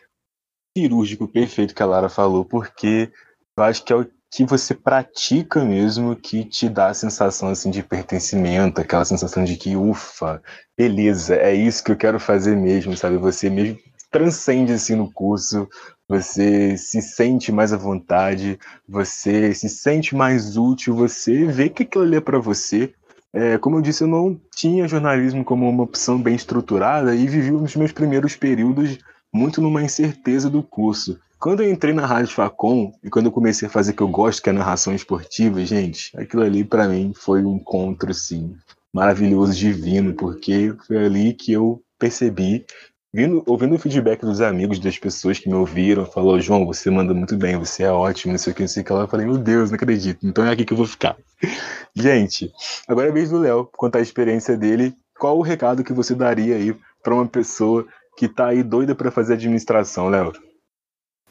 [0.78, 3.12] cirúrgico, perfeito que a Lara falou, porque
[3.58, 7.72] eu acho que é o que você pratica mesmo que te dá a sensação assim
[7.72, 10.42] de pertencimento, aquela sensação de que ufa,
[10.78, 13.18] beleza, é isso que eu quero fazer mesmo, sabe?
[13.18, 13.80] Você mesmo
[14.12, 15.68] transcende assim no curso,
[16.08, 22.04] você se sente mais à vontade, você se sente mais útil, você vê que aquilo
[22.04, 22.94] ali é para você
[23.34, 27.52] é, como eu disse, eu não tinha jornalismo como uma opção bem estruturada e vivi
[27.52, 28.98] os meus primeiros períodos
[29.32, 31.20] muito numa incerteza do curso.
[31.40, 34.08] Quando eu entrei na Rádio Facom e quando eu comecei a fazer o que eu
[34.08, 38.56] gosto, que é narração esportiva, gente, aquilo ali para mim foi um encontro assim
[38.92, 42.66] maravilhoso, divino, porque foi ali que eu percebi,
[43.14, 47.14] vindo, ouvindo o feedback dos amigos, das pessoas que me ouviram, falou, João, você manda
[47.14, 49.02] muito bem, você é ótimo, não sei o que, não sei o que lá.
[49.02, 51.16] Eu falei, meu Deus, não acredito, então é aqui que eu vou ficar.
[51.96, 52.52] Gente,
[52.88, 54.96] agora é vez do Léo contar a experiência dele.
[55.20, 57.86] Qual o recado que você daria aí para uma pessoa
[58.18, 60.34] que tá aí doida para fazer administração, Léo?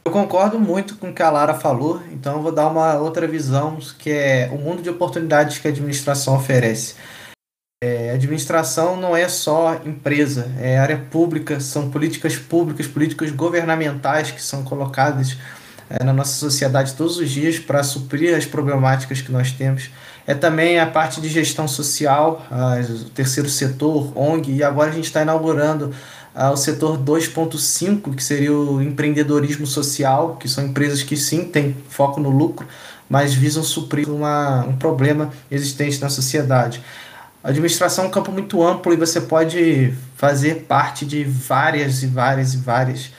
[0.05, 3.27] Eu concordo muito com o que a Lara falou, então eu vou dar uma outra
[3.27, 6.95] visão, que é o mundo de oportunidades que a administração oferece.
[7.85, 14.43] É, administração não é só empresa, é área pública, são políticas públicas, políticas governamentais que
[14.43, 15.37] são colocadas
[15.91, 19.91] é, na nossa sociedade todos os dias para suprir as problemáticas que nós temos.
[20.27, 25.05] É também a parte de gestão social, o terceiro setor, ONG, e agora a gente
[25.05, 25.95] está inaugurando
[26.35, 32.21] o setor 2.5, que seria o empreendedorismo social, que são empresas que sim têm foco
[32.21, 32.67] no lucro,
[33.09, 36.83] mas visam suprir uma, um problema existente na sociedade.
[37.47, 42.55] Administração é um campo muito amplo e você pode fazer parte de várias e várias
[42.55, 43.13] e várias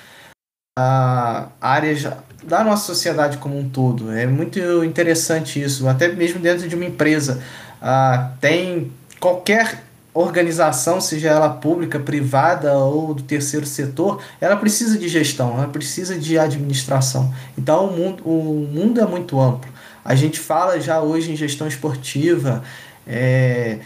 [0.77, 2.05] uh, áreas
[2.43, 4.11] da nossa sociedade como um todo.
[4.11, 7.41] É muito interessante isso, até mesmo dentro de uma empresa.
[7.81, 15.07] Uh, tem qualquer organização, seja ela pública, privada ou do terceiro setor, ela precisa de
[15.07, 17.33] gestão, ela precisa de administração.
[17.57, 19.71] Então o mundo, o mundo é muito amplo.
[20.03, 22.61] A gente fala já hoje em gestão esportiva,
[23.07, 23.79] é,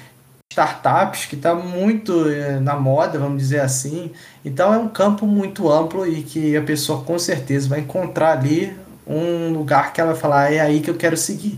[0.51, 4.11] startups, que está muito é, na moda, vamos dizer assim.
[4.43, 8.77] Então é um campo muito amplo e que a pessoa com certeza vai encontrar ali
[9.07, 11.57] um lugar que ela vai falar, é aí que eu quero seguir.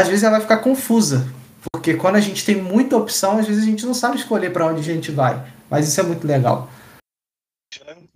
[0.00, 1.30] Às vezes ela vai ficar confusa,
[1.70, 4.66] porque quando a gente tem muita opção, às vezes a gente não sabe escolher para
[4.66, 5.44] onde a gente vai.
[5.68, 6.70] Mas isso é muito legal.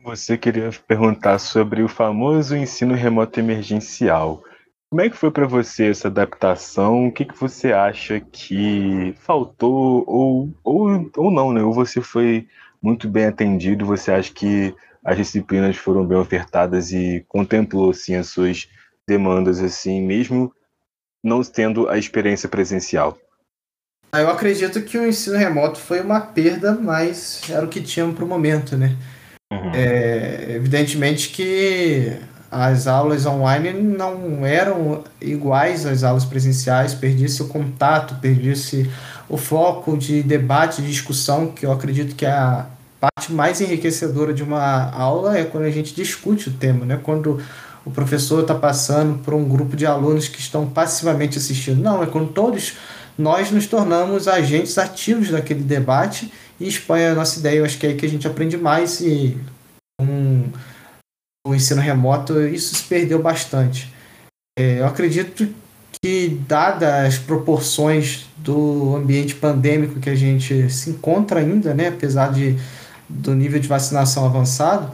[0.03, 4.43] Você queria perguntar sobre o famoso ensino remoto emergencial.
[4.89, 7.09] Como é que foi para você essa adaptação?
[7.09, 11.63] O que, que você acha que faltou ou, ou, ou não, né?
[11.63, 12.47] Ou você foi
[12.81, 13.85] muito bem atendido?
[13.85, 18.69] Você acha que as disciplinas foram bem ofertadas e contemplou assim as suas
[19.07, 20.53] demandas assim, mesmo
[21.23, 23.19] não tendo a experiência presencial?
[24.13, 28.15] Ah, eu acredito que o ensino remoto foi uma perda, mas era o que tínhamos
[28.15, 28.97] para o momento, né?
[29.53, 29.73] Uhum.
[29.75, 32.19] É, evidentemente que
[32.65, 38.91] as aulas online não eram iguais às aulas presenciais, perdia-se o contato, perdia-se
[39.29, 42.65] o foco de debate, de discussão, que eu acredito que é a
[42.99, 46.99] parte mais enriquecedora de uma aula é quando a gente discute o tema, né?
[47.03, 47.43] Quando
[47.85, 51.83] o professor está passando por um grupo de alunos que estão passivamente assistindo.
[51.83, 52.73] Não, é quando todos
[53.19, 57.59] nós nos tornamos agentes ativos daquele debate e expõe a nossa ideia.
[57.59, 59.37] Eu acho que é aí que a gente aprende mais e
[60.01, 60.45] um,
[61.47, 63.93] o ensino remoto isso se perdeu bastante.
[64.59, 65.49] É, eu acredito
[66.03, 72.33] que, dadas as proporções do ambiente pandêmico que a gente se encontra ainda, né, apesar
[72.33, 72.59] de,
[73.09, 74.91] do nível de vacinação avançado,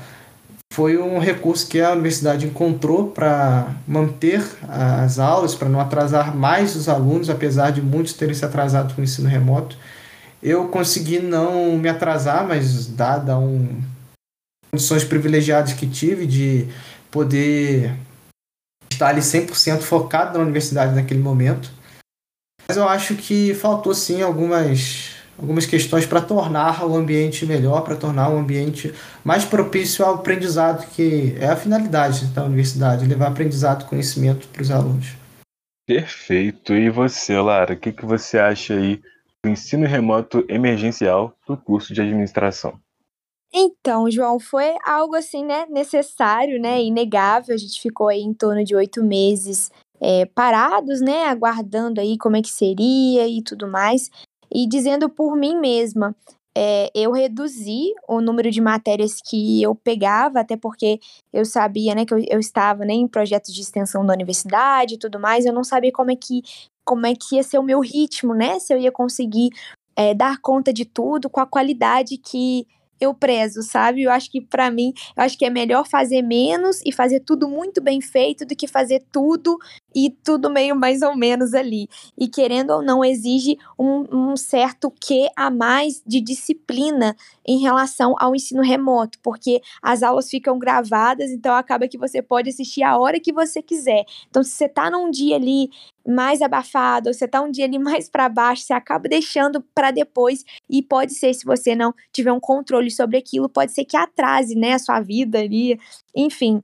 [0.73, 6.75] foi um recurso que a universidade encontrou para manter as aulas, para não atrasar mais
[6.75, 9.77] os alunos, apesar de muitos terem se atrasado com o ensino remoto.
[10.43, 13.69] Eu consegui não me atrasar, mas dada um
[14.75, 16.67] condições privilegiadas que tive de
[17.11, 17.95] poder
[18.91, 21.71] estar ali 100% focado na universidade naquele momento.
[22.67, 27.97] Mas eu acho que faltou sim algumas algumas questões para tornar o ambiente melhor, para
[27.97, 33.83] tornar o ambiente mais propício ao aprendizado, que é a finalidade da universidade, levar aprendizado
[33.83, 35.17] e conhecimento para os alunos.
[35.87, 36.75] Perfeito.
[36.75, 39.01] E você, Lara, o que, que você acha aí
[39.45, 42.79] do ensino remoto emergencial do curso de administração?
[43.55, 47.55] Então, João, foi algo assim, né, necessário, né, inegável.
[47.55, 52.37] A gente ficou aí em torno de oito meses é, parados, né, aguardando aí como
[52.37, 54.11] é que seria e tudo mais.
[54.51, 56.17] E dizendo por mim mesma,
[56.57, 60.99] é, eu reduzi o número de matérias que eu pegava, até porque
[61.33, 64.99] eu sabia, né, que eu, eu estava né, em projetos de extensão da universidade e
[64.99, 66.43] tudo mais, eu não sabia como é que
[66.85, 69.51] como é que ia ser o meu ritmo, né, se eu ia conseguir
[69.95, 72.67] é, dar conta de tudo com a qualidade que
[73.03, 74.03] eu prezo, sabe?
[74.03, 77.49] Eu acho que para mim, eu acho que é melhor fazer menos e fazer tudo
[77.49, 79.59] muito bem feito do que fazer tudo
[79.95, 81.89] e tudo meio mais ou menos ali.
[82.17, 88.15] E querendo ou não, exige um, um certo que a mais de disciplina em relação
[88.19, 92.97] ao ensino remoto, porque as aulas ficam gravadas, então acaba que você pode assistir a
[92.99, 94.05] hora que você quiser.
[94.31, 95.71] Então, se você está num dia ali
[96.07, 100.45] mais abafado, você está um dia ali mais para baixo, você acaba deixando para depois
[100.69, 104.55] e pode ser se você não tiver um controle sobre aquilo, pode ser que atrase,
[104.55, 105.79] né, a sua vida ali,
[106.15, 106.63] enfim.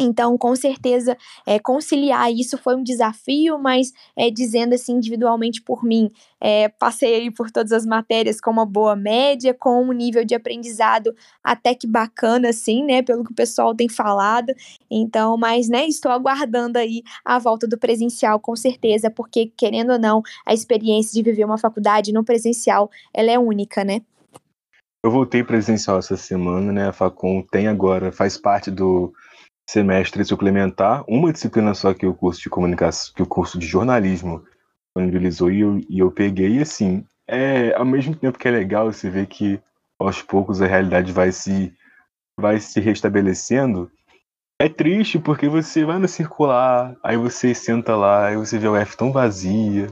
[0.00, 5.82] Então, com certeza, é, conciliar isso foi um desafio, mas é, dizendo assim individualmente por
[5.82, 10.36] mim, é, passei por todas as matérias com uma boa média, com um nível de
[10.36, 14.52] aprendizado até que bacana, assim, né, pelo que o pessoal tem falado.
[14.88, 19.98] Então, mas, né, estou aguardando aí a volta do presencial, com certeza, porque, querendo ou
[19.98, 24.00] não, a experiência de viver uma faculdade no presencial, ela é única, né?
[25.04, 29.12] Eu voltei presencial essa semana, né, a Facom tem agora, faz parte do
[29.68, 34.42] semestre suplementar, uma disciplina só que o curso de comunicação, que o curso de jornalismo
[34.86, 38.90] disponibilizou e eu, e eu peguei, e assim, é, ao mesmo tempo que é legal
[38.90, 39.60] você ver que
[39.98, 41.70] aos poucos a realidade vai se
[42.40, 43.90] vai se restabelecendo,
[44.58, 48.76] é triste porque você vai no circular, aí você senta lá, aí você vê o
[48.76, 49.88] F tão vazia,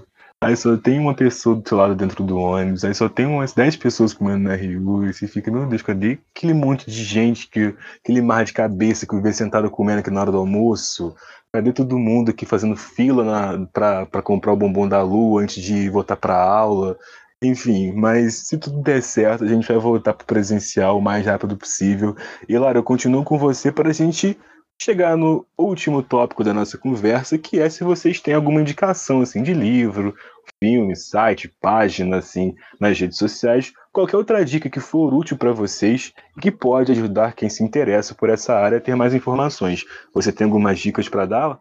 [0.46, 3.52] Aí só tem uma pessoa do seu lado dentro do ônibus, aí só tem umas
[3.52, 7.48] 10 pessoas comendo na RU, e você fica, meu Deus, cadê aquele monte de gente,
[7.48, 11.16] que, aquele mar de cabeça que vê sentado comendo aqui na hora do almoço?
[11.52, 15.60] Cadê todo mundo aqui fazendo fila na, pra, pra comprar o bombom da lua antes
[15.60, 16.96] de voltar pra aula?
[17.42, 21.56] Enfim, mas se tudo der certo, a gente vai voltar pro presencial o mais rápido
[21.56, 22.14] possível.
[22.48, 24.38] E, Lara, eu continuo com você para a gente
[24.80, 29.42] chegar no último tópico da nossa conversa, que é se vocês têm alguma indicação assim
[29.42, 30.14] de livro,
[30.62, 36.12] filme, site, página assim nas redes sociais, qualquer outra dica que for útil para vocês
[36.36, 39.84] e que pode ajudar quem se interessa por essa área a ter mais informações.
[40.14, 41.60] Você tem algumas dicas para dar?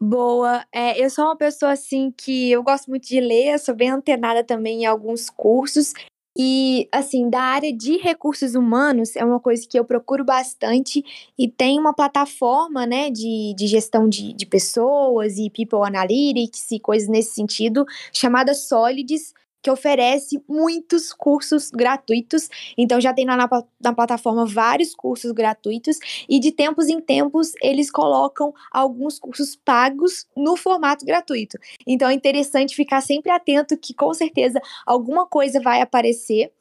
[0.00, 0.64] Boa.
[0.74, 4.42] É, eu sou uma pessoa assim que eu gosto muito de ler, sou bem antenada
[4.42, 5.92] também em alguns cursos
[6.36, 11.04] e, assim, da área de recursos humanos é uma coisa que eu procuro bastante
[11.38, 16.80] e tem uma plataforma, né, de, de gestão de, de pessoas e People Analytics e
[16.80, 22.48] coisas nesse sentido, chamada Solids, que oferece muitos cursos gratuitos.
[22.76, 23.48] Então já tem lá na,
[23.80, 25.98] na, plataforma vários cursos gratuitos
[26.28, 31.56] e de tempos em tempos eles colocam alguns cursos pagos no formato gratuito.
[31.86, 36.52] Então é interessante ficar sempre atento que com certeza alguma coisa vai aparecer.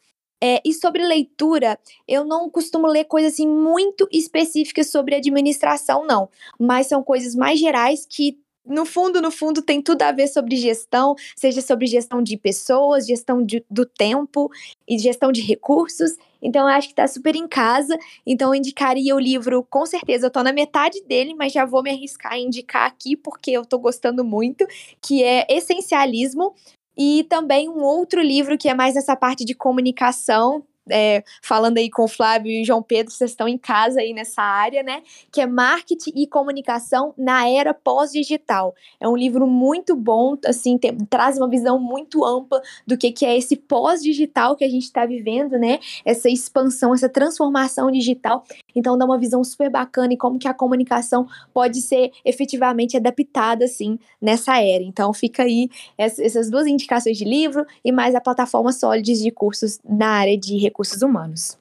[0.44, 6.30] É, e sobre leitura, eu não costumo ler coisas assim muito específicas sobre administração, não.
[6.60, 10.56] Mas são coisas mais gerais que no fundo, no fundo, tem tudo a ver sobre
[10.56, 14.50] gestão, seja sobre gestão de pessoas, gestão de, do tempo
[14.88, 16.12] e gestão de recursos.
[16.42, 17.98] Então, eu acho que está super em casa.
[18.26, 21.84] Então, eu indicaria o livro, com certeza, eu estou na metade dele, mas já vou
[21.84, 24.66] me arriscar a indicar aqui, porque eu estou gostando muito,
[25.02, 26.54] que é Essencialismo.
[26.98, 31.90] E também um outro livro que é mais nessa parte de comunicação, é, falando aí
[31.90, 35.04] com o Flávio e o João Pedro, vocês estão em casa aí nessa área, né?
[35.32, 38.74] Que é Marketing e Comunicação na Era Pós-Digital.
[39.00, 43.26] É um livro muito bom, assim, tem, traz uma visão muito ampla do que, que
[43.26, 45.80] é esse pós-digital que a gente está vivendo, né?
[46.04, 48.44] Essa expansão, essa transformação digital.
[48.76, 53.66] Então dá uma visão super bacana e como que a comunicação pode ser efetivamente adaptada,
[53.66, 54.84] assim, nessa era.
[54.84, 59.80] Então fica aí essas duas indicações de livro e mais a plataforma Solides de cursos
[59.88, 61.58] na área de recursos humanos.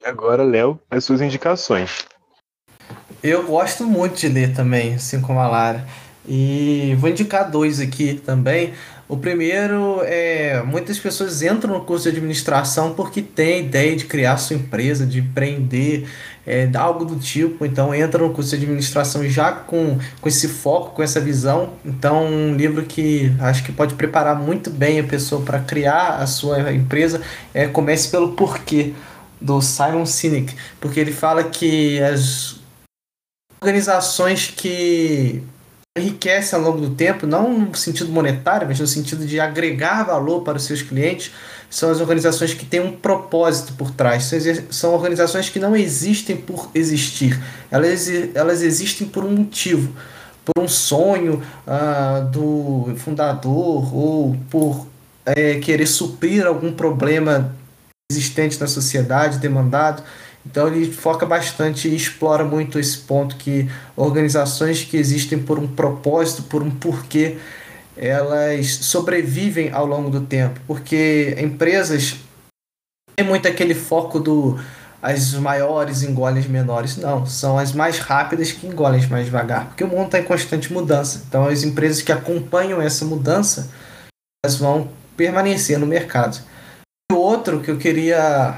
[0.00, 2.06] E agora, Léo, as suas indicações.
[3.22, 5.86] Eu gosto muito de ler também, assim como a Lara.
[6.26, 8.72] E vou indicar dois aqui também.
[9.08, 14.04] O primeiro é muitas pessoas entram no curso de administração porque tem a ideia de
[14.04, 16.08] criar sua empresa, de empreender,
[16.46, 17.66] é, algo do tipo.
[17.66, 21.74] Então entram no curso de administração já com, com esse foco, com essa visão.
[21.84, 26.26] Então um livro que acho que pode preparar muito bem a pessoa para criar a
[26.26, 27.20] sua empresa
[27.52, 28.94] é Comece pelo Porquê
[29.40, 32.60] do Simon Sinek, porque ele fala que as
[33.60, 35.42] organizações que
[35.98, 40.40] enriquece ao longo do tempo, não no sentido monetário, mas no sentido de agregar valor
[40.40, 41.30] para os seus clientes,
[41.68, 44.30] são as organizações que têm um propósito por trás.
[44.70, 47.38] São organizações que não existem por existir,
[47.70, 49.94] elas, elas existem por um motivo,
[50.44, 54.86] por um sonho uh, do fundador ou por
[55.26, 57.54] é, querer suprir algum problema
[58.10, 60.02] existente na sociedade, demandado.
[60.44, 65.68] Então ele foca bastante e explora muito esse ponto que organizações que existem por um
[65.68, 67.38] propósito, por um porquê,
[67.96, 72.16] elas sobrevivem ao longo do tempo, porque empresas
[73.16, 74.58] têm muito aquele foco do
[75.02, 76.96] as maiores engolem as menores.
[76.96, 80.24] Não, são as mais rápidas que engolem as mais devagar, porque o mundo está em
[80.24, 81.24] constante mudança.
[81.26, 83.68] Então, as empresas que acompanham essa mudança,
[84.44, 86.40] elas vão permanecer no mercado.
[87.10, 88.56] E outro que eu queria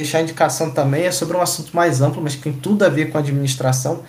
[0.00, 3.10] deixar indicação também é sobre um assunto mais amplo, mas que tem tudo a ver
[3.10, 4.02] com a administração,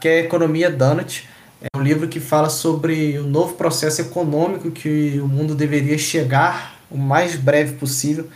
[0.00, 1.28] que é a Economia Donut.
[1.60, 6.80] É um livro que fala sobre o novo processo econômico que o mundo deveria chegar
[6.90, 8.26] o mais breve possível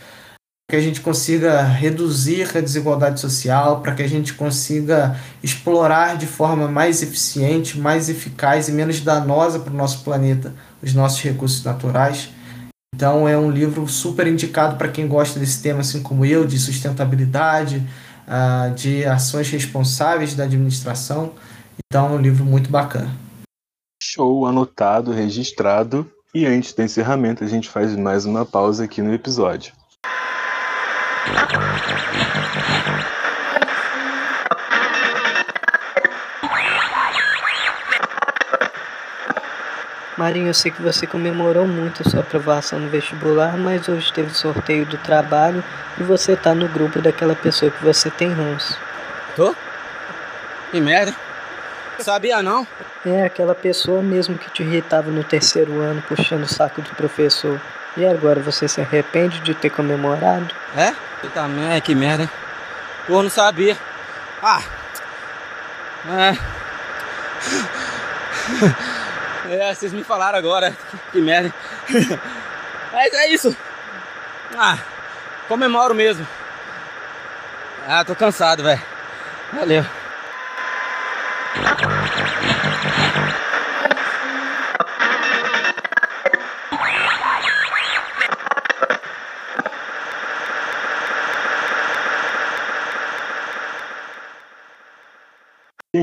[0.69, 6.27] que a gente consiga reduzir a desigualdade social, para que a gente consiga explorar de
[6.27, 11.63] forma mais eficiente, mais eficaz e menos danosa para o nosso planeta os nossos recursos
[11.63, 12.29] naturais.
[12.99, 16.59] Então é um livro super indicado para quem gosta desse tema, assim como eu, de
[16.59, 17.81] sustentabilidade,
[18.27, 21.31] ah, de ações responsáveis da administração.
[21.77, 23.09] Então é um livro muito bacana.
[24.03, 26.11] Show, anotado, registrado.
[26.35, 29.71] E antes do encerramento, a gente faz mais uma pausa aqui no episódio.
[40.19, 44.33] Marinho, eu sei que você comemorou muito a sua aprovação no vestibular, mas hoje teve
[44.33, 45.63] sorteio do trabalho
[45.97, 48.77] e você tá no grupo daquela pessoa que você tem ranço.
[49.33, 49.55] Tô?
[50.71, 51.15] Que merda.
[51.99, 52.67] Sabia não?
[53.05, 57.57] É aquela pessoa mesmo que te irritava no terceiro ano puxando o saco do professor.
[57.95, 60.53] E agora você se arrepende de ter comemorado?
[60.75, 60.93] É?
[61.33, 62.29] Também, é, que merda, hein?
[63.07, 63.77] Pô, não sabia.
[64.43, 64.61] Ah!
[66.09, 66.37] É.
[69.49, 70.75] É, vocês me falaram agora.
[71.11, 71.51] Que merda.
[72.93, 73.55] Mas é isso.
[74.55, 74.77] Ah,
[75.47, 76.27] comemoro mesmo.
[77.87, 78.81] Ah, tô cansado, velho.
[79.53, 79.83] Valeu.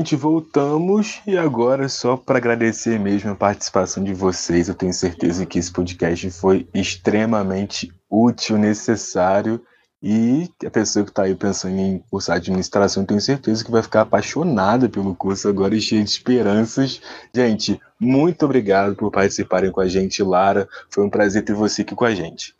[0.07, 4.69] Gente, voltamos e agora só para agradecer mesmo a participação de vocês.
[4.69, 9.61] Eu tenho certeza que esse podcast foi extremamente útil, necessário
[10.01, 14.03] e a pessoa que está aí pensando em cursar administração, tenho certeza que vai ficar
[14.03, 17.01] apaixonada pelo curso agora e cheia de esperanças.
[17.35, 20.69] Gente, muito obrigado por participarem com a gente, Lara.
[20.89, 22.55] Foi um prazer ter você aqui com a gente.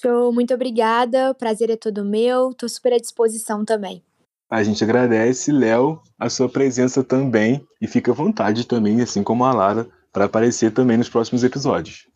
[0.00, 1.30] Show, muito obrigada.
[1.30, 2.52] O prazer é todo meu.
[2.52, 4.02] Estou super à disposição também.
[4.50, 9.44] A gente agradece, Léo, a sua presença também e fica à vontade também, assim como
[9.44, 12.08] a Lara, para aparecer também nos próximos episódios.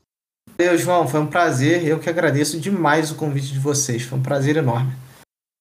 [0.58, 1.86] Valeu, João, foi um prazer.
[1.86, 4.02] Eu que agradeço demais o convite de vocês.
[4.02, 4.92] Foi um prazer enorme.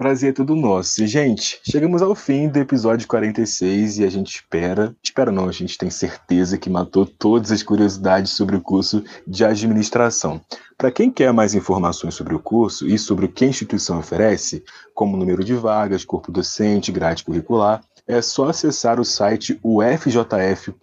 [0.04, 1.02] Prazer é tudo nosso.
[1.02, 5.52] E, gente, chegamos ao fim do episódio 46 e a gente espera, espera não, a
[5.54, 10.42] gente tem certeza que matou todas as curiosidades sobre o curso de administração.
[10.78, 14.62] Para quem quer mais informações sobre o curso e sobre o que a instituição oferece,
[14.94, 20.74] como número de vagas, corpo docente, grade curricular, é só acessar o site ufjf.br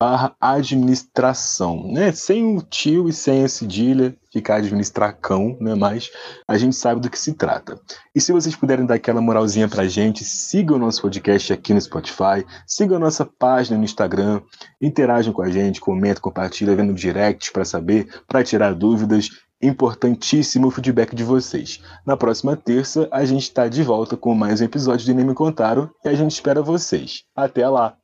[0.00, 2.10] barra administração, né?
[2.10, 5.74] Sem o tio e sem a cedilha, ficar administracão, né?
[5.74, 6.08] Mas
[6.48, 7.78] a gente sabe do que se trata.
[8.14, 11.80] E se vocês puderem dar aquela moralzinha pra gente, sigam o nosso podcast aqui no
[11.82, 14.40] Spotify, sigam a nossa página no Instagram,
[14.80, 19.28] interajam com a gente, comentem, compartilhem, vendo direct para saber, para tirar dúvidas.
[19.62, 21.82] Importantíssimo o feedback de vocês.
[22.06, 25.34] Na próxima terça, a gente está de volta com mais um episódio de Nem Me
[25.34, 27.24] Contaram e a gente espera vocês.
[27.36, 27.99] Até lá!